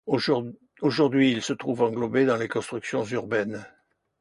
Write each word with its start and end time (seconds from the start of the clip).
Aujourd'hui 0.07 1.31
il 1.31 1.43
se 1.43 1.53
trouve 1.53 1.83
englobé 1.83 2.25
dans 2.25 2.35
les 2.37 2.47
constructions 2.47 3.03
urbaines. 3.05 3.67